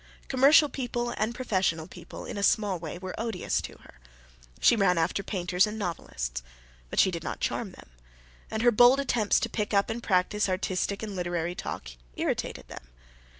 [0.29, 3.99] Commercial people and professional people in a small way were odious to her.
[4.59, 6.41] She ran after painters and novelists;
[6.89, 7.91] but she did not charm them;
[8.49, 12.87] and her bold attempts to pick up and practise artistic and literary talk irritated them.